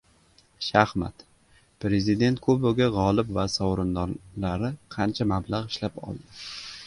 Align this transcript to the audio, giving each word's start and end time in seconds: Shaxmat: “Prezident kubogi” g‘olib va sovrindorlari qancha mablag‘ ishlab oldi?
Shaxmat: 0.67 1.19
“Prezident 1.85 2.39
kubogi” 2.47 2.87
g‘olib 2.95 3.29
va 3.37 3.45
sovrindorlari 3.57 4.73
qancha 4.97 5.27
mablag‘ 5.33 5.71
ishlab 5.75 6.01
oldi? 6.09 6.47